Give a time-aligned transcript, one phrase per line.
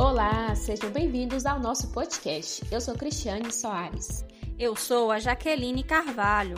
[0.00, 2.64] Olá, sejam bem-vindos ao nosso podcast.
[2.72, 4.24] Eu sou Cristiane Soares.
[4.58, 6.54] Eu sou a Jaqueline Carvalho.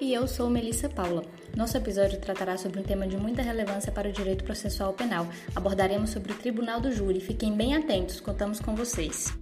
[0.00, 1.22] E eu sou Melissa Paula.
[1.56, 5.28] Nosso episódio tratará sobre um tema de muita relevância para o direito processual penal.
[5.54, 7.20] Abordaremos sobre o Tribunal do Júri.
[7.20, 9.32] Fiquem bem atentos, contamos com vocês.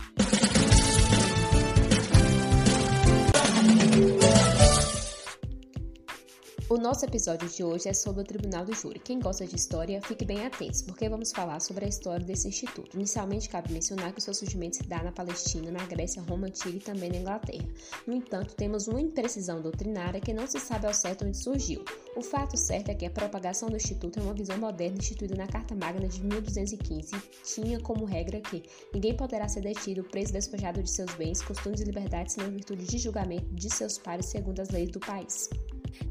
[6.72, 8.98] O nosso episódio de hoje é sobre o Tribunal do Júri.
[8.98, 12.96] Quem gosta de história, fique bem atento, porque vamos falar sobre a história desse instituto.
[12.96, 16.78] Inicialmente, cabe mencionar que o seu surgimento se dá na Palestina, na Grécia, Roma Antiga
[16.78, 17.68] e também na Inglaterra.
[18.06, 21.84] No entanto, temos uma imprecisão doutrinária que não se sabe ao certo onde surgiu.
[22.16, 25.46] O fato certo é que a propagação do instituto é uma visão moderna instituída na
[25.46, 28.62] Carta Magna de 1215 e tinha como regra que
[28.94, 32.86] ninguém poderá ser detido, preso, despojado de seus bens, costumes e liberdades, senão em virtude
[32.86, 35.50] de julgamento de seus pares segundo as leis do país.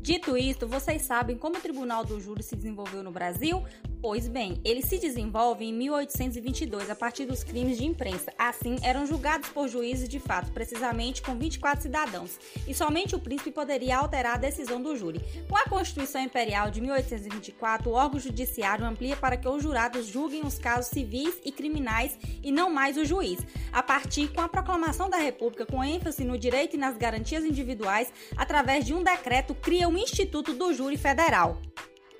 [0.01, 3.63] Dito isto, vocês sabem como o Tribunal do Júri se desenvolveu no Brasil?
[4.01, 8.33] Pois bem, ele se desenvolve em 1822 a partir dos crimes de imprensa.
[8.35, 13.51] Assim, eram julgados por juízes de fato, precisamente com 24 cidadãos, e somente o príncipe
[13.51, 15.21] poderia alterar a decisão do júri.
[15.47, 20.43] Com a Constituição Imperial de 1824, o órgão judiciário amplia para que os jurados julguem
[20.43, 23.39] os casos civis e criminais e não mais o juiz.
[23.71, 28.11] A partir com a proclamação da República, com ênfase no direito e nas garantias individuais,
[28.35, 31.61] através de um decreto, cria o Instituto do Júri Federal.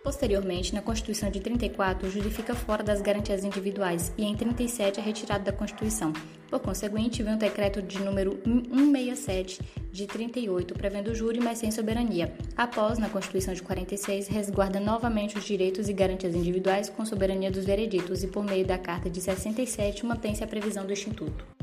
[0.03, 4.99] Posteriormente, na Constituição de 34, o júri fica fora das garantias individuais e em 37
[4.99, 6.11] é retirado da Constituição.
[6.49, 11.69] Por conseguinte, vem o decreto de número 167 de 38, prevendo o júri, mas sem
[11.69, 12.33] soberania.
[12.57, 17.65] Após, na Constituição de 46, resguarda novamente os direitos e garantias individuais com soberania dos
[17.65, 21.60] vereditos e, por meio da Carta de 67, mantém-se a previsão do Instituto.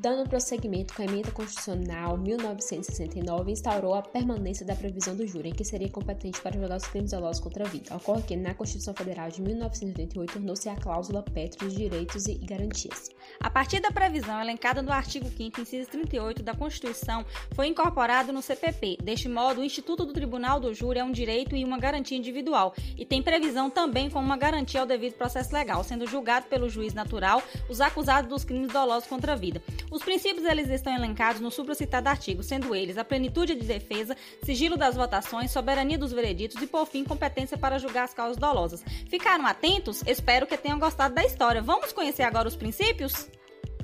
[0.00, 5.52] Dando prosseguimento com a emenda constitucional 1969, instaurou a permanência da previsão do júri, em
[5.52, 7.94] que seria competente para julgar os crimes dolosos contra a vida.
[7.94, 13.08] Ocorre que, na Constituição Federal de 1988, tornou-se a cláusula pétrea de direitos e garantias.
[13.38, 18.42] A partir da previsão elencada no artigo 5 inciso 38 da Constituição, foi incorporado no
[18.42, 18.98] CPP.
[19.00, 22.74] Deste modo, o Instituto do Tribunal do Júri é um direito e uma garantia individual,
[22.98, 26.92] e tem previsão também como uma garantia ao devido processo legal, sendo julgado pelo juiz
[26.92, 29.62] natural os acusados dos crimes dolosos contra a vida.
[29.90, 34.76] Os princípios eles estão elencados no supracitado artigo, sendo eles a plenitude de defesa, sigilo
[34.76, 38.84] das votações, soberania dos vereditos e, por fim, competência para julgar as causas dolosas.
[39.08, 40.02] Ficaram atentos?
[40.06, 41.62] Espero que tenham gostado da história.
[41.62, 43.28] Vamos conhecer agora os princípios?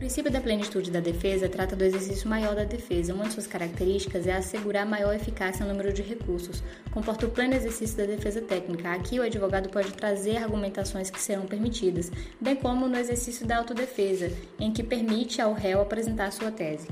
[0.00, 3.12] O princípio da plenitude da defesa trata do exercício maior da defesa.
[3.12, 6.62] Uma de suas características é assegurar maior eficácia no número de recursos.
[6.90, 8.92] Comporta o pleno exercício da defesa técnica.
[8.92, 14.32] Aqui, o advogado pode trazer argumentações que serão permitidas, bem como no exercício da autodefesa,
[14.58, 16.88] em que permite ao réu apresentar sua tese.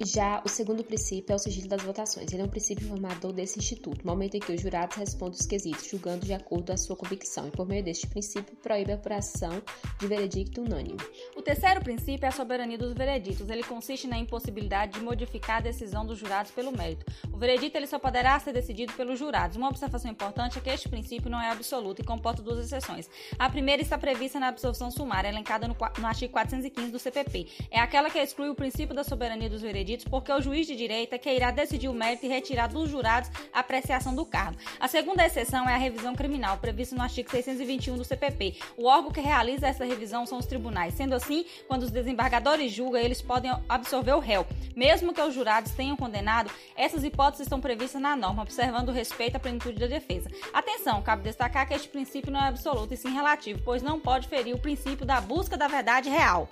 [0.00, 2.32] Já o segundo princípio é o sigilo das votações.
[2.32, 5.86] Ele é um princípio formador desse instituto, momento em que os jurados respondem os quesitos,
[5.86, 9.62] julgando de acordo a sua convicção, e por meio deste princípio proíbe a apuração
[10.00, 10.98] de veredicto unânime.
[11.36, 13.48] O terceiro princípio é a soberania dos vereditos.
[13.48, 17.06] Ele consiste na impossibilidade de modificar a decisão dos jurados pelo mérito.
[17.32, 19.56] O veredito ele só poderá ser decidido pelos jurados.
[19.56, 23.08] Uma observação importante é que este princípio não é absoluto e comporta duas exceções.
[23.38, 27.46] A primeira está prevista na absolução sumária, elencada no, no artigo 415 do CPP.
[27.70, 31.12] É aquela que exclui o princípio da soberania dos vereditos porque o juiz de direito
[31.12, 34.56] é que irá decidir o mérito e retirar dos jurados a apreciação do cargo.
[34.80, 38.56] A segunda exceção é a revisão criminal, prevista no artigo 621 do CPP.
[38.76, 40.94] O órgão que realiza essa revisão são os tribunais.
[40.94, 44.46] Sendo assim, quando os desembargadores julgam, eles podem absorver o réu.
[44.74, 49.36] Mesmo que os jurados tenham condenado, essas hipóteses estão previstas na norma, observando o respeito
[49.36, 50.30] à plenitude da defesa.
[50.52, 54.28] Atenção, cabe destacar que este princípio não é absoluto e sim relativo, pois não pode
[54.28, 56.48] ferir o princípio da busca da verdade real.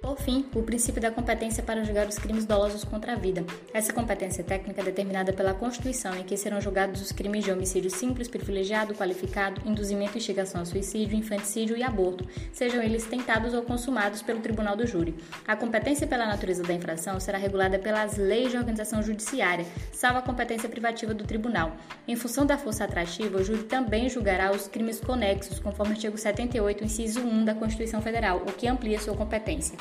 [0.00, 3.44] Por fim, o princípio da competência para julgar os crimes dolosos contra a vida.
[3.74, 7.90] Essa competência técnica é determinada pela Constituição, em que serão julgados os crimes de homicídio
[7.90, 13.62] simples, privilegiado, qualificado, induzimento e instigação a suicídio, infanticídio e aborto, sejam eles tentados ou
[13.62, 15.16] consumados pelo Tribunal do Júri.
[15.46, 20.22] A competência pela natureza da infração será regulada pelas leis de organização judiciária, salvo a
[20.22, 21.76] competência privativa do tribunal.
[22.06, 26.16] Em função da força atrativa, o júri também julgará os crimes conexos, conforme o artigo
[26.16, 29.76] 78, inciso 1 da Constituição Federal, o que amplia sua competência.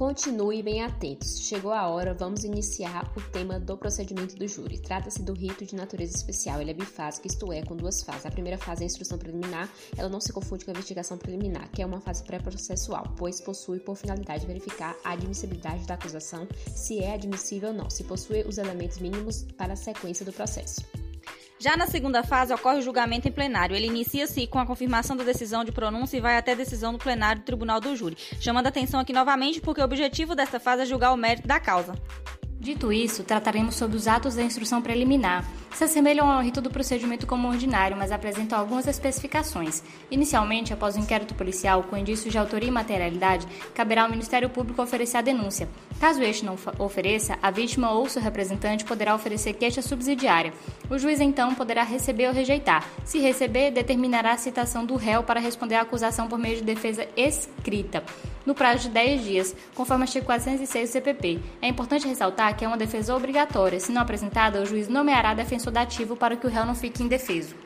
[0.00, 1.40] Continue bem atentos.
[1.40, 4.78] Chegou a hora, vamos iniciar o tema do procedimento do júri.
[4.78, 6.58] Trata-se do rito de natureza especial.
[6.58, 8.24] Ele é bifásico, isto é, com duas fases.
[8.24, 9.68] A primeira fase é a instrução preliminar.
[9.98, 13.78] Ela não se confunde com a investigação preliminar, que é uma fase pré-processual, pois possui
[13.78, 18.56] por finalidade verificar a admissibilidade da acusação, se é admissível ou não, se possui os
[18.56, 20.80] elementos mínimos para a sequência do processo.
[21.60, 23.76] Já na segunda fase ocorre o julgamento em plenário.
[23.76, 27.42] Ele inicia-se com a confirmação da decisão de pronúncia e vai até decisão do plenário
[27.42, 28.16] do Tribunal do Júri.
[28.40, 31.92] Chamando atenção aqui novamente porque o objetivo desta fase é julgar o mérito da causa.
[32.58, 35.46] Dito isso, trataremos sobre os atos da instrução preliminar.
[35.72, 39.82] Se assemelham ao rito do procedimento como ordinário, mas apresentam algumas especificações.
[40.10, 44.82] Inicialmente, após o inquérito policial com indícios de autoria e materialidade, caberá ao Ministério Público
[44.82, 45.68] oferecer a denúncia.
[46.00, 50.52] Caso este não ofereça, a vítima ou seu representante poderá oferecer queixa subsidiária.
[50.88, 52.84] O juiz então poderá receber ou rejeitar.
[53.04, 57.06] Se receber, determinará a citação do réu para responder à acusação por meio de defesa
[57.16, 58.02] escrita,
[58.44, 61.40] no prazo de 10 dias, conforme o artigo 406 do CPP.
[61.62, 63.78] É importante ressaltar que é uma defesa obrigatória.
[63.78, 67.56] Se não apresentada, o juiz nomeará defensor dativo para que o réu não fique indefeso.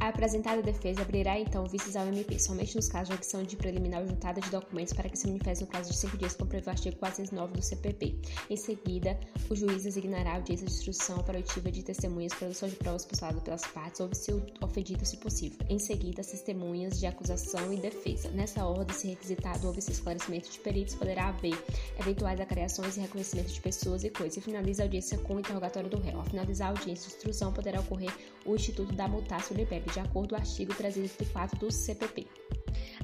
[0.00, 4.06] A apresentada defesa abrirá então vistas ao MP, somente nos casos de opção de preliminar
[4.06, 6.70] juntada de documentos para que se manifeste no prazo de cinco dias, como prevê o
[6.70, 8.16] artigo 409 do CPP.
[8.48, 9.18] Em seguida,
[9.50, 14.00] o juiz designará audiência de instrução para de testemunhas, produção de provas postuladas pelas partes,
[14.00, 15.58] ou se ofendido, se possível.
[15.68, 18.30] Em seguida, as testemunhas de acusação e defesa.
[18.30, 21.58] Nessa ordem, se requisitado houve esse esclarecimento de peritos, poderá haver
[21.98, 24.36] eventuais acreações e reconhecimento de pessoas e coisas.
[24.36, 26.18] E finaliza a audiência com o interrogatório do réu.
[26.18, 28.12] Ao finalizar a audiência de instrução, poderá ocorrer
[28.46, 29.56] o Instituto da Mutácio
[29.92, 32.26] De acordo com o artigo 304 do CPP.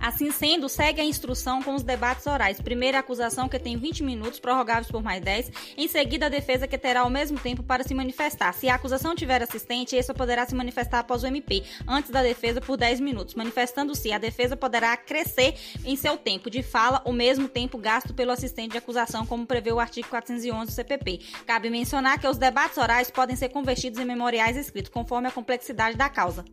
[0.00, 2.60] Assim sendo, segue a instrução com os debates orais.
[2.60, 5.50] Primeiro, a acusação, que tem 20 minutos, prorrogáveis por mais 10.
[5.76, 8.52] Em seguida, a defesa, que terá o mesmo tempo para se manifestar.
[8.52, 12.60] Se a acusação tiver assistente, essa poderá se manifestar após o MP, antes da defesa,
[12.60, 13.34] por 10 minutos.
[13.34, 15.54] Manifestando-se, a defesa poderá crescer
[15.84, 19.72] em seu tempo de fala o mesmo tempo gasto pelo assistente de acusação, como prevê
[19.72, 21.20] o artigo 411 do CPP.
[21.46, 25.96] Cabe mencionar que os debates orais podem ser convertidos em memoriais escritos, conforme a complexidade
[25.96, 26.44] da causa.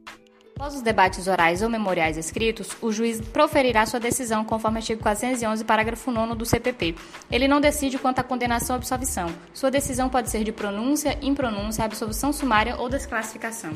[0.62, 5.66] Após os debates orais ou memoriais escritos, o juiz proferirá sua decisão conforme artigo 411,
[5.66, 6.94] parágrafo 9 do CPP.
[7.32, 9.26] Ele não decide quanto à condenação ou absolvição.
[9.56, 13.72] Sua decisão pode ser de pronúncia, impronúncia, absolvição sumária ou desclassificação.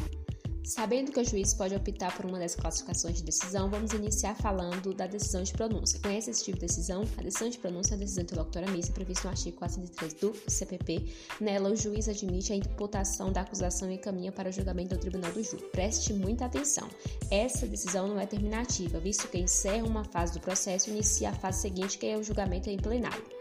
[0.65, 4.95] Sabendo que o juiz pode optar por uma das classificações de decisão, vamos iniciar falando
[4.95, 5.99] da decisão de pronúncia.
[5.99, 7.03] Conhece esse tipo de decisão?
[7.17, 11.05] A decisão de pronúncia é a decisão interlocutora mista prevista no artigo 403 do CPP.
[11.39, 15.31] Nela, o juiz admite a imputação da acusação e encaminha para o julgamento do tribunal
[15.31, 15.63] do júri.
[15.71, 16.89] Preste muita atenção.
[17.29, 21.33] Essa decisão não é terminativa, visto que encerra uma fase do processo e inicia a
[21.33, 23.34] fase seguinte, que é o julgamento em plenário.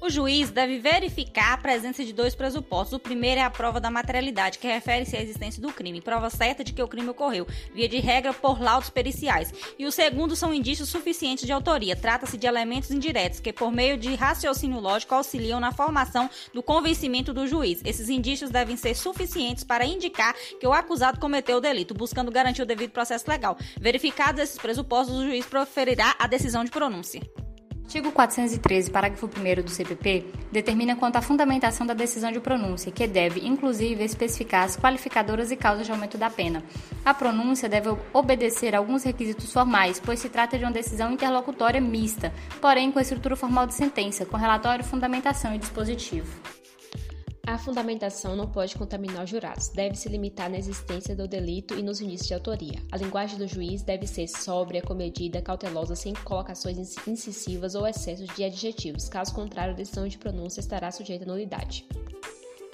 [0.00, 2.92] O juiz deve verificar a presença de dois pressupostos.
[2.92, 6.62] O primeiro é a prova da materialidade, que refere-se à existência do crime, prova certa
[6.62, 9.52] de que o crime ocorreu, via de regra por laudos periciais.
[9.78, 11.96] E o segundo são indícios suficientes de autoria.
[11.96, 17.32] Trata-se de elementos indiretos que, por meio de raciocínio lógico, auxiliam na formação do convencimento
[17.32, 17.80] do juiz.
[17.84, 22.62] Esses indícios devem ser suficientes para indicar que o acusado cometeu o delito, buscando garantir
[22.62, 23.56] o devido processo legal.
[23.80, 27.22] Verificados esses pressupostos, o juiz proferirá a decisão de pronúncia.
[27.84, 33.06] Artigo 413, parágrafo 1 do CPP, determina quanto à fundamentação da decisão de pronúncia, que
[33.06, 36.64] deve, inclusive, especificar as qualificadoras e causas de aumento da pena.
[37.04, 41.80] A pronúncia deve obedecer a alguns requisitos formais, pois se trata de uma decisão interlocutória
[41.80, 46.63] mista, porém com estrutura formal de sentença, com relatório, fundamentação e dispositivo.
[47.46, 51.82] A fundamentação não pode contaminar os jurados, deve se limitar na existência do delito e
[51.82, 52.82] nos indícios de autoria.
[52.90, 58.44] A linguagem do juiz deve ser sóbria, comedida, cautelosa, sem colocações incisivas ou excessos de
[58.44, 59.10] adjetivos.
[59.10, 61.86] Caso contrário, a decisão de pronúncia estará sujeita a nulidade.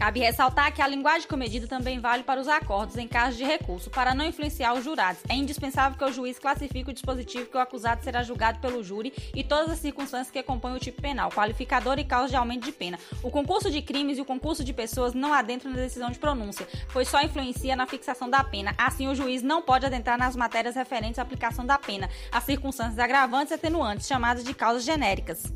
[0.00, 3.91] Cabe ressaltar que a linguagem comedida também vale para os acordos em caso de recurso,
[3.91, 5.20] para não influenciar os jurados.
[5.29, 9.12] É indispensável que o juiz classifique o dispositivo que o acusado será julgado pelo júri
[9.35, 12.73] e todas as circunstâncias que compõem o tipo penal, qualificador e causa de aumento de
[12.73, 12.99] pena.
[13.23, 16.67] O concurso de crimes e o concurso de pessoas não adentram na decisão de pronúncia,
[16.94, 18.75] pois só influencia na fixação da pena.
[18.79, 22.98] Assim, o juiz não pode adentrar nas matérias referentes à aplicação da pena, as circunstâncias
[22.98, 25.53] agravantes e atenuantes, chamadas de causas genéricas.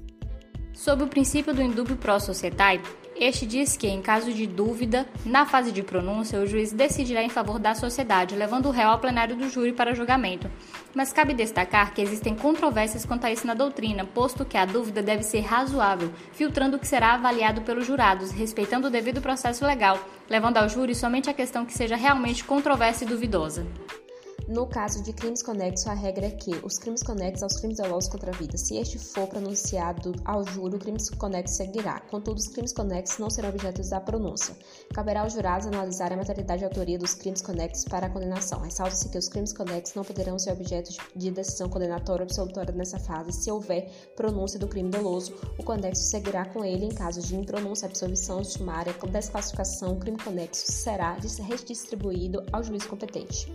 [0.75, 2.83] Sob o princípio do indubio pro societae,
[3.17, 7.29] este diz que, em caso de dúvida, na fase de pronúncia, o juiz decidirá em
[7.29, 10.51] favor da sociedade, levando o réu ao plenário do júri para julgamento.
[10.95, 15.03] Mas cabe destacar que existem controvérsias quanto a isso na doutrina, posto que a dúvida
[15.03, 19.99] deve ser razoável, filtrando o que será avaliado pelos jurados, respeitando o devido processo legal,
[20.29, 23.65] levando ao júri somente a questão que seja realmente controversa e duvidosa.
[24.47, 28.11] No caso de crimes conexos, a regra é que os crimes conexos aos crimes dolosos
[28.11, 32.01] contra a vida, se este for pronunciado ao júri, o crime conexo seguirá.
[32.11, 34.55] Contudo, os crimes conexos não serão objetos da pronúncia.
[34.93, 38.61] Caberá aos jurados analisar a materialidade e autoria dos crimes conexos para a condenação.
[38.61, 42.99] Ressalta-se que os crimes conexos não poderão ser objeto de decisão condenatória ou absolutória nessa
[42.99, 43.33] fase.
[43.33, 47.89] Se houver pronúncia do crime doloso, o conexo seguirá com ele em caso de impronúncia,
[47.89, 51.17] absolvição sumária, desclassificação, o crime conexo será
[51.49, 53.51] redistribuído ao juiz competente.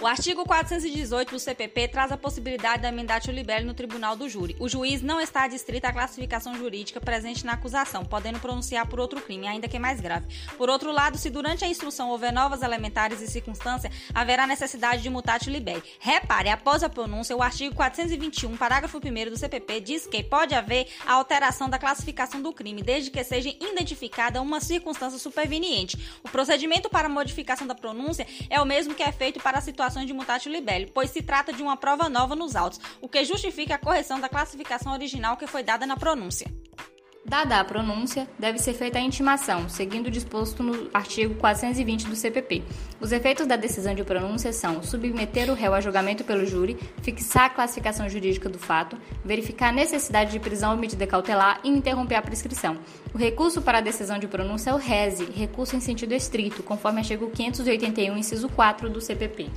[0.00, 4.54] O artigo 418 do CPP traz a possibilidade da emendatio libelli no tribunal do júri.
[4.60, 9.20] O juiz não está adstrito à classificação jurídica presente na acusação, podendo pronunciar por outro
[9.20, 10.26] crime, ainda que mais grave.
[10.56, 15.10] Por outro lado, se durante a instrução houver novas elementares e circunstâncias, haverá necessidade de
[15.10, 15.82] mutatio libelli.
[15.98, 20.86] Repare, após a pronúncia, o artigo 421, parágrafo 1 do CPP diz que pode haver
[21.04, 25.98] a alteração da classificação do crime, desde que seja identificada uma circunstância superveniente.
[26.22, 29.87] O procedimento para modificação da pronúncia é o mesmo que é feito para a situação
[29.88, 33.74] de mutatio libelli, pois se trata de uma prova nova nos autos, o que justifica
[33.74, 36.46] a correção da classificação original que foi dada na pronúncia.
[37.28, 42.16] Dada a pronúncia, deve ser feita a intimação, seguindo o disposto no artigo 420 do
[42.16, 42.62] CPP.
[42.98, 47.44] Os efeitos da decisão de pronúncia são submeter o réu a julgamento pelo júri, fixar
[47.44, 52.14] a classificação jurídica do fato, verificar a necessidade de prisão ou medida cautelar e interromper
[52.14, 52.78] a prescrição.
[53.12, 57.00] O recurso para a decisão de pronúncia é o RESE, recurso em sentido estrito, conforme
[57.00, 59.50] artigo 581, inciso 4 do CPP.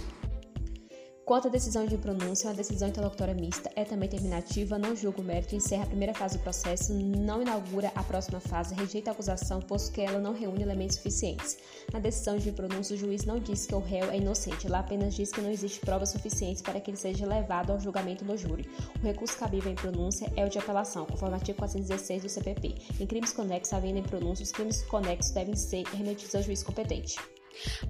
[1.32, 5.24] Quanto à decisão de pronúncia, uma decisão interlocutória mista é também terminativa, não julga o
[5.24, 9.62] mérito, encerra a primeira fase do processo, não inaugura a próxima fase, rejeita a acusação,
[9.62, 11.58] posto que ela não reúne elementos suficientes.
[11.94, 15.16] Na decisão de pronúncia, o juiz não diz que o réu é inocente, ela apenas
[15.16, 18.70] diz que não existe provas suficientes para que ele seja levado ao julgamento do júri.
[19.02, 22.76] O recurso cabível em pronúncia é o de apelação, conforme o artigo 416 do CPP.
[23.00, 27.16] Em crimes conexos, havendo em pronúncia, os crimes conexos devem ser remetidos ao juiz competente.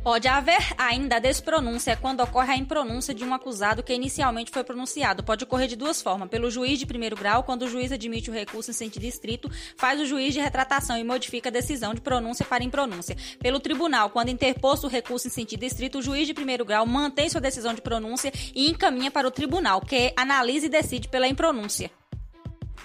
[0.03, 5.23] Pode haver ainda despronúncia quando ocorre a impronúncia de um acusado que inicialmente foi pronunciado.
[5.23, 8.33] Pode ocorrer de duas formas: pelo juiz de primeiro grau, quando o juiz admite o
[8.33, 12.45] recurso em sentido estrito, faz o juiz de retratação e modifica a decisão de pronúncia
[12.45, 13.15] para impronúncia.
[13.39, 17.29] Pelo tribunal, quando interposto o recurso em sentido estrito, o juiz de primeiro grau mantém
[17.29, 21.91] sua decisão de pronúncia e encaminha para o tribunal, que analisa e decide pela impronúncia.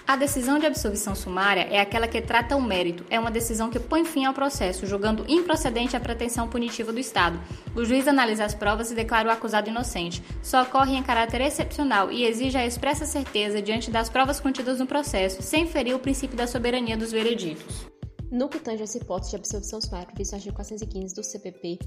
[0.07, 3.77] A decisão de absolvição sumária é aquela que trata o mérito, é uma decisão que
[3.77, 7.37] põe fim ao processo, julgando improcedente a pretensão punitiva do Estado.
[7.75, 10.23] O juiz analisa as provas e declara o acusado inocente.
[10.41, 14.87] Só ocorre em caráter excepcional e exige a expressa certeza diante das provas contidas no
[14.87, 17.96] processo, sem ferir o princípio da soberania dos vereditos.
[18.29, 21.79] No que tange às hipóteses de absolvição sumária previsto no artigo 415 do CPP,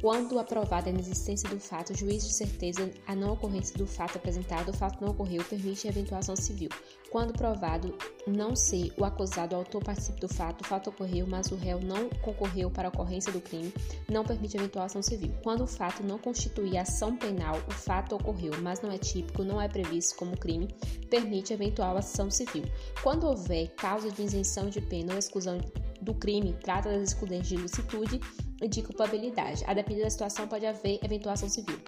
[0.00, 4.18] quando aprovada a inexistência do fato, o juiz de certeza a não ocorrência do fato
[4.18, 6.68] apresentado, o fato não ocorreu, permite a eventuação civil.
[7.10, 7.96] Quando provado
[8.26, 11.80] não ser o acusado o autor participe do fato, o fato ocorreu, mas o réu
[11.80, 13.72] não concorreu para a ocorrência do crime,
[14.10, 15.32] não permite a eventuação civil.
[15.42, 19.62] Quando o fato não constitui ação penal, o fato ocorreu, mas não é típico, não
[19.62, 20.74] é previsto como crime,
[21.08, 22.64] permite a eventual ação civil.
[23.00, 25.60] Quando houver causa de isenção de pena ou exclusão
[26.04, 28.20] do crime, trata das excludentes de licitude
[28.68, 29.64] de culpabilidade.
[29.66, 31.78] A depender da situação, pode haver eventuação civil.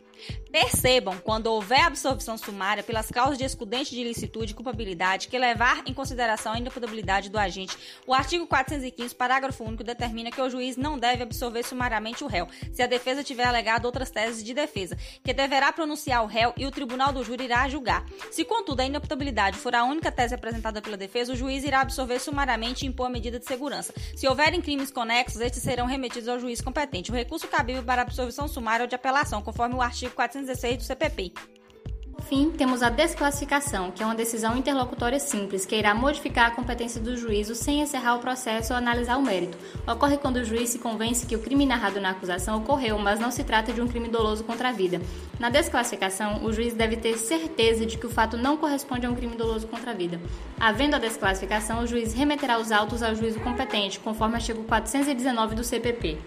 [0.50, 5.82] Percebam, quando houver absolvição sumária pelas causas de excludente de ilicitude e culpabilidade que levar
[5.86, 10.76] em consideração a imputabilidade do agente, o artigo 415, parágrafo único, determina que o juiz
[10.76, 14.96] não deve absolver sumariamente o réu, se a defesa tiver alegado outras teses de defesa,
[15.22, 18.06] que deverá pronunciar o réu e o tribunal do júri irá julgar.
[18.30, 22.18] Se, contudo, a inimputabilidade for a única tese apresentada pela defesa, o juiz irá absolver
[22.20, 23.92] sumariamente e impor a medida de segurança.
[24.14, 27.12] Se houverem crimes conexos, estes serão remetidos ao juiz competente.
[27.12, 31.32] O recurso cabível para absolvição sumária ou de apelação, conforme o artigo 416 do CPP.
[32.22, 37.00] Fim, temos a desclassificação, que é uma decisão interlocutória simples, que irá modificar a competência
[37.00, 39.56] do juízo sem encerrar o processo ou analisar o mérito.
[39.86, 43.30] Ocorre quando o juiz se convence que o crime narrado na acusação ocorreu, mas não
[43.30, 45.00] se trata de um crime doloso contra a vida.
[45.38, 49.14] Na desclassificação, o juiz deve ter certeza de que o fato não corresponde a um
[49.14, 50.20] crime doloso contra a vida.
[50.58, 55.62] Havendo a desclassificação, o juiz remeterá os autos ao juízo competente, conforme artigo 419 do
[55.62, 56.18] CPP.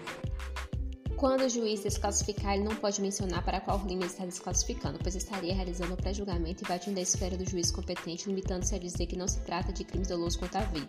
[1.20, 5.54] Quando o juiz desclassificar, ele não pode mencionar para qual crime está desclassificando, pois estaria
[5.54, 9.38] realizando o pré-julgamento invadindo a esfera do juiz competente, limitando-se a dizer que não se
[9.40, 10.88] trata de crimes dolosos contra a vida.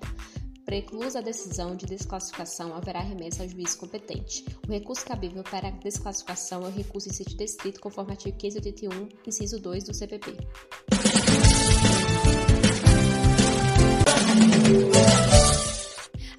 [0.64, 4.46] Preclusa a decisão de desclassificação, haverá remessa ao juiz competente.
[4.66, 9.10] O recurso cabível para a desclassificação é o recurso em sítio descrito conforme artigo 581,
[9.28, 10.38] inciso 2 do CPP.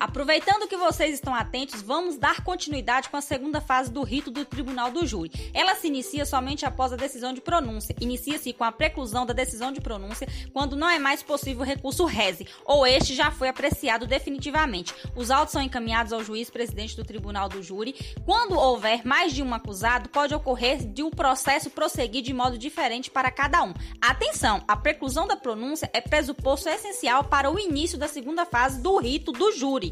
[0.03, 4.45] Aproveitando que vocês estão atentos, vamos dar continuidade com a segunda fase do rito do
[4.45, 5.31] Tribunal do Júri.
[5.55, 7.95] Ela se inicia somente após a decisão de pronúncia.
[8.01, 12.05] Inicia-se com a preclusão da decisão de pronúncia quando não é mais possível o recurso
[12.05, 14.93] reze, ou este já foi apreciado definitivamente.
[15.15, 17.95] Os autos são encaminhados ao juiz presidente do Tribunal do Júri.
[18.25, 23.09] Quando houver mais de um acusado, pode ocorrer de um processo prosseguir de modo diferente
[23.09, 23.73] para cada um.
[24.01, 28.97] Atenção, a preclusão da pronúncia é pressuposto essencial para o início da segunda fase do
[28.99, 29.92] rito do júri.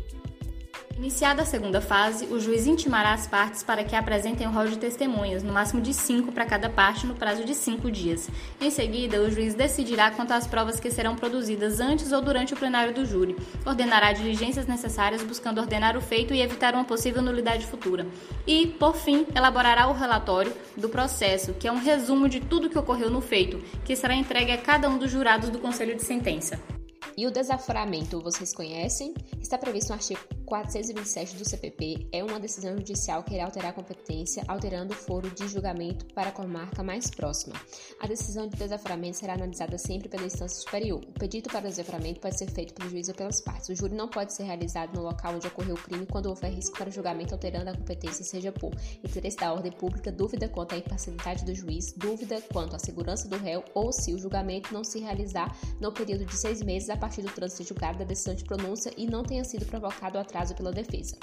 [1.00, 4.76] Iniciada a segunda fase, o juiz intimará as partes para que apresentem o rol de
[4.76, 8.28] testemunhas, no máximo de cinco para cada parte, no prazo de cinco dias.
[8.60, 12.56] Em seguida, o juiz decidirá quanto às provas que serão produzidas antes ou durante o
[12.56, 17.66] plenário do júri, ordenará diligências necessárias buscando ordenar o feito e evitar uma possível nulidade
[17.66, 18.06] futura.
[18.46, 22.78] E, por fim, elaborará o relatório do processo, que é um resumo de tudo que
[22.78, 26.60] ocorreu no feito, que será entregue a cada um dos jurados do Conselho de Sentença.
[27.16, 29.14] E o desaforamento, vocês conhecem?
[29.40, 33.72] Está previsto no artigo 427 do CPP é uma decisão judicial que irá alterar a
[33.72, 37.54] competência, alterando o foro de julgamento para a comarca mais próxima.
[38.00, 41.00] A decisão de desaforamento será analisada sempre pela instância superior.
[41.06, 43.68] O pedido para desaforamento pode ser feito pelo juiz ou pelas partes.
[43.68, 46.76] O júri não pode ser realizado no local onde ocorreu o crime quando houver risco
[46.76, 48.72] para julgamento alterando a competência, seja por
[49.04, 53.36] interesse da ordem pública, dúvida quanto à imparcialidade do juiz, dúvida quanto à segurança do
[53.36, 57.22] réu ou se o julgamento não se realizar no período de seis meses a partir
[57.22, 60.54] do trânsito julgado da decisão de pronúncia e não tenha sido provocado o atraso caso
[60.54, 61.16] pela defesa.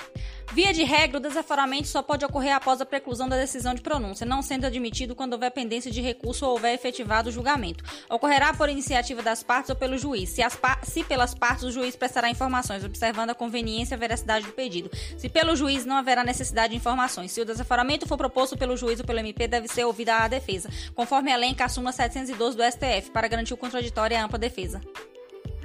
[0.54, 4.26] Via de regra, o desaforamento só pode ocorrer após a preclusão da decisão de pronúncia,
[4.26, 7.84] não sendo admitido quando houver pendência de recurso ou houver efetivado o julgamento.
[8.10, 10.30] Ocorrerá por iniciativa das partes ou pelo juiz.
[10.30, 14.46] Se, pa se pelas partes, o juiz prestará informações, observando a conveniência e a veracidade
[14.46, 14.90] do pedido.
[15.18, 17.32] Se pelo juiz, não haverá necessidade de informações.
[17.32, 20.70] Se o desaforamento for proposto pelo juiz ou pelo MP, deve ser ouvida a defesa,
[20.94, 24.80] conforme a súmula 712 do STF, para garantir o contraditório e a ampla defesa.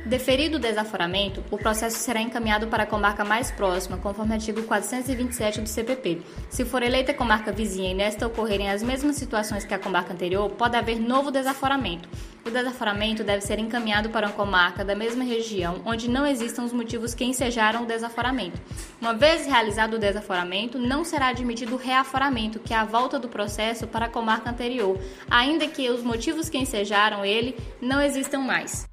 [0.04, 5.61] Deferido o desaforamento, o processo será encaminhado para a comarca mais próxima, conforme artigo 427
[5.61, 6.21] do CPP.
[6.50, 10.50] Se for eleita comarca vizinha e nesta ocorrerem as mesmas situações que a comarca anterior,
[10.50, 12.09] pode haver novo desaforamento.
[12.44, 16.73] O desaforamento deve ser encaminhado para uma comarca da mesma região onde não existam os
[16.73, 18.61] motivos que ensejaram o desaforamento.
[19.00, 23.28] Uma vez realizado o desaforamento, não será admitido o reaforamento, que é a volta do
[23.28, 24.99] processo para a comarca anterior,
[25.30, 28.91] ainda que os motivos que ensejaram ele não existam mais.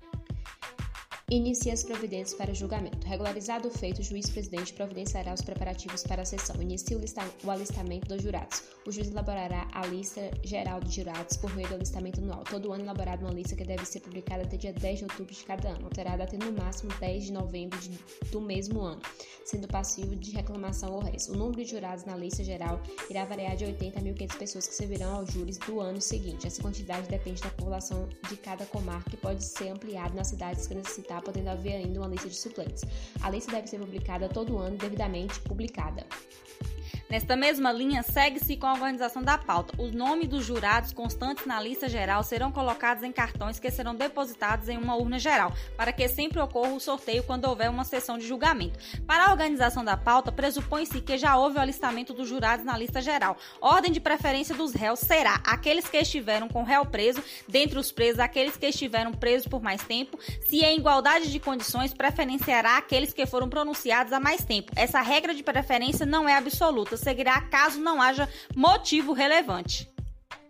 [1.32, 3.06] Inicia as providências para julgamento.
[3.06, 6.60] Regularizado o feito, o juiz-presidente providenciará os preparativos para a sessão.
[6.60, 7.02] Inicia o,
[7.46, 8.64] o, alistamento dos jurados.
[8.84, 12.44] O juiz elaborará a lista geral de jurados por meio do alistamento anual.
[12.46, 15.44] Todo ano elaborada uma lista que deve ser publicada até dia 10 de outubro de
[15.44, 17.92] cada ano, alterada até no máximo 10 de novembro de,
[18.32, 19.02] do mesmo ano,
[19.46, 21.30] sendo passivo de reclamação ou res.
[21.30, 24.74] O número de jurados na lista geral irá variar de 80 a 1.500 pessoas que
[24.74, 26.48] servirão aos júris do ano seguinte.
[26.48, 30.74] Essa quantidade depende da população de cada comarca e pode ser ampliada nas cidades que
[30.74, 32.84] necessitar podendo haver ainda uma lista de suplentes.
[33.22, 36.06] A lista deve ser publicada todo ano devidamente publicada.
[37.10, 39.74] Nesta mesma linha, segue-se com a organização da pauta.
[39.82, 44.70] Os nomes dos jurados constantes na lista geral serão colocados em cartões que serão depositados
[44.70, 48.28] em uma urna geral, para que sempre ocorra o sorteio quando houver uma sessão de
[48.28, 48.78] julgamento.
[49.08, 53.02] Para a organização da pauta, pressupõe-se que já houve o alistamento dos jurados na lista
[53.02, 53.38] geral.
[53.60, 58.20] Ordem de preferência dos réus será aqueles que estiveram com réu preso, dentre os presos,
[58.20, 60.20] aqueles que estiveram presos por mais tempo.
[60.48, 64.72] Se em igualdade de condições, preferenciará aqueles que foram pronunciados há mais tempo.
[64.76, 69.90] Essa regra de preferência não é absoluta seguirá caso não haja motivo relevante.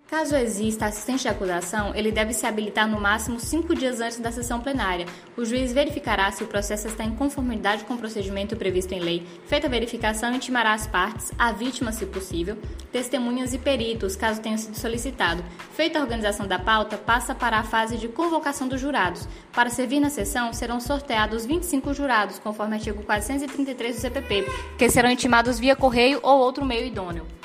[0.10, 4.32] Caso exista assistente de acusação, ele deve se habilitar no máximo cinco dias antes da
[4.32, 5.06] sessão plenária.
[5.38, 9.24] O juiz verificará se o processo está em conformidade com o procedimento previsto em lei.
[9.46, 12.58] Feita a verificação, intimará as partes, a vítima, se possível,
[12.92, 15.44] testemunhas e peritos, caso tenha sido solicitado.
[15.74, 19.28] Feita a organização da pauta, passa para a fase de convocação dos jurados.
[19.54, 24.46] Para servir na sessão, serão sorteados 25 jurados, conforme artigo 433 do CPP,
[24.76, 27.39] que serão intimados via correio ou outro meio idôneo.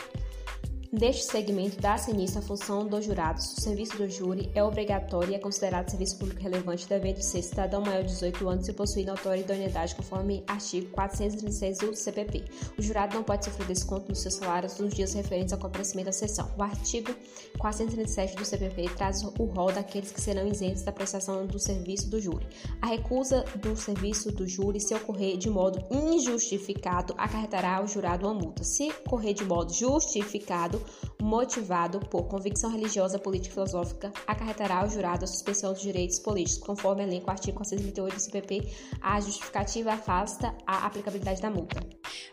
[0.94, 3.52] Deste segmento dá-se início à função dos jurados.
[3.58, 7.80] O serviço do júri é obrigatório e é considerado serviço público relevante, devendo ser cidadão
[7.80, 12.44] maior de 18 anos e possuir notória idoneidade, conforme artigo 436 do CPP.
[12.78, 16.12] O jurado não pode sofrer desconto nos seus salários nos dias referentes ao comparecimento à
[16.12, 16.48] sessão.
[16.56, 17.12] O artigo
[17.58, 22.20] 437 do CPP traz o rol daqueles que serão isentos da prestação do serviço do
[22.20, 22.46] júri.
[22.80, 28.34] A recusa do serviço do júri, se ocorrer de modo injustificado, acarretará ao jurado uma
[28.34, 28.62] multa.
[28.62, 30.83] Se ocorrer de modo justificado,
[31.20, 36.66] motivado por convicção religiosa, política e filosófica, acarretará ao jurado a suspensão dos direitos políticos,
[36.66, 41.80] conforme elenco artigo 438 do CPP, a justificativa afasta a aplicabilidade da multa.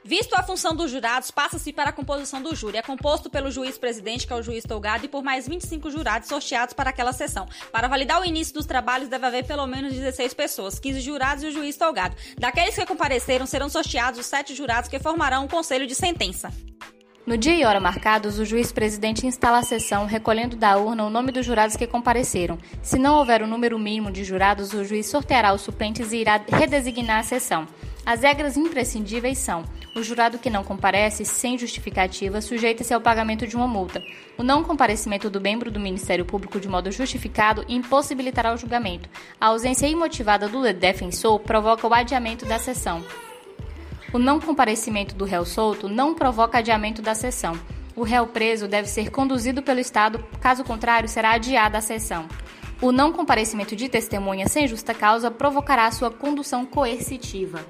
[0.04, 2.78] Visto a função dos jurados, passa-se para a composição do júri.
[2.78, 6.74] É composto pelo juiz-presidente, que é o juiz tolgado, e por mais 25 jurados sorteados
[6.74, 7.48] para aquela sessão.
[7.72, 11.48] Para validar o início dos trabalhos, deve haver pelo menos 16 pessoas, 15 jurados e
[11.48, 12.16] o juiz tolgado.
[12.38, 16.52] Daqueles que compareceram, serão sorteados os sete jurados que formarão o conselho de sentença.
[17.24, 21.32] No dia e hora marcados, o juiz-presidente instala a sessão, recolhendo da urna o nome
[21.32, 22.58] dos jurados que compareceram.
[22.82, 26.42] Se não houver o número mínimo de jurados, o juiz sorteará os suplentes e irá
[26.52, 27.68] redesignar a sessão.
[28.04, 29.64] As regras imprescindíveis são:
[29.96, 34.02] o jurado que não comparece sem justificativa sujeita-se ao pagamento de uma multa.
[34.36, 39.08] O não comparecimento do membro do Ministério Público de modo justificado impossibilitará o julgamento.
[39.40, 43.04] A ausência imotivada do defensor provoca o adiamento da sessão.
[44.14, 47.58] O não comparecimento do réu solto não provoca adiamento da sessão.
[47.96, 52.28] O réu preso deve ser conduzido pelo Estado, caso contrário, será adiada a sessão.
[52.82, 57.66] O não comparecimento de testemunha sem justa causa provocará sua condução coercitiva.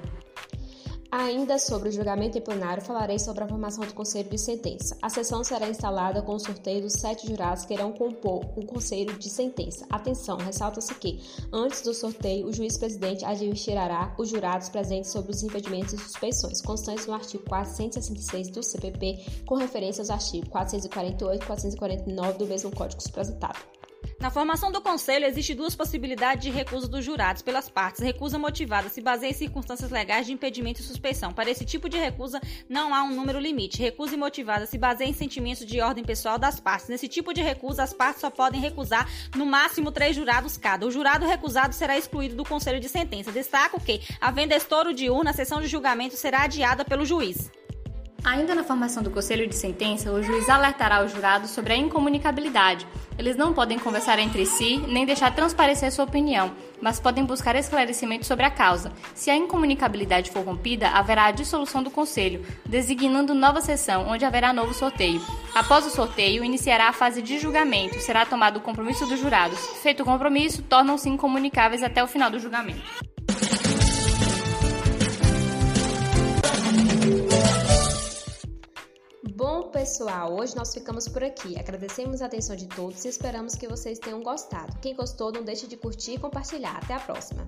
[1.14, 4.96] Ainda sobre o julgamento em plenário, falarei sobre a formação do conselho de sentença.
[5.02, 9.12] A sessão será instalada com o sorteio dos sete jurados que irão compor o conselho
[9.18, 9.84] de sentença.
[9.90, 11.20] Atenção, ressalta-se que,
[11.52, 17.06] antes do sorteio, o juiz-presidente advertirá os jurados presentes sobre os impedimentos e suspeições, constantes
[17.06, 23.02] no artigo 466 do CPP, com referência aos artigos 448 e 449 do mesmo Código
[23.02, 23.58] Suprazitado.
[24.20, 28.00] Na formação do conselho, existe duas possibilidades de recusa dos jurados pelas partes.
[28.00, 31.32] Recusa motivada se baseia em circunstâncias legais de impedimento e suspeição.
[31.32, 33.82] Para esse tipo de recusa, não há um número limite.
[33.82, 36.88] Recusa motivada se baseia em sentimentos de ordem pessoal das partes.
[36.88, 40.86] Nesse tipo de recusa, as partes só podem recusar no máximo três jurados cada.
[40.86, 43.32] O jurado recusado será excluído do conselho de sentença.
[43.32, 47.50] Destaco que, havendo estouro de urna, a sessão de julgamento será adiada pelo juiz.
[48.24, 52.86] Ainda na formação do conselho de sentença, o juiz alertará os jurados sobre a incomunicabilidade.
[53.18, 58.24] Eles não podem conversar entre si nem deixar transparecer sua opinião, mas podem buscar esclarecimento
[58.24, 58.92] sobre a causa.
[59.12, 64.52] Se a incomunicabilidade for rompida, haverá a dissolução do conselho, designando nova sessão, onde haverá
[64.52, 65.20] novo sorteio.
[65.52, 67.98] Após o sorteio, iniciará a fase de julgamento.
[68.00, 69.58] Será tomado o compromisso dos jurados.
[69.82, 72.82] Feito o compromisso, tornam-se incomunicáveis até o final do julgamento.
[79.30, 81.56] Bom, pessoal, hoje nós ficamos por aqui.
[81.56, 84.76] Agradecemos a atenção de todos e esperamos que vocês tenham gostado.
[84.80, 86.76] Quem gostou, não deixe de curtir e compartilhar.
[86.76, 87.46] Até a próxima!